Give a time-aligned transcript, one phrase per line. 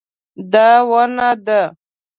[0.51, 1.59] دا ونه ده